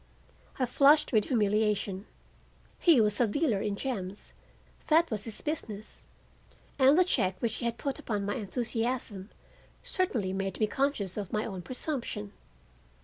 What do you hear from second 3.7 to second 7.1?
gems—that was his business—and the